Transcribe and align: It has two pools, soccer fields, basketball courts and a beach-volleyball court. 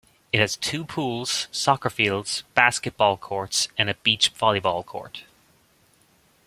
It 0.33 0.39
has 0.39 0.57
two 0.57 0.83
pools, 0.83 1.47
soccer 1.51 1.91
fields, 1.91 2.41
basketball 2.55 3.17
courts 3.17 3.67
and 3.77 3.87
a 3.87 3.93
beach-volleyball 3.93 4.83
court. 4.83 5.25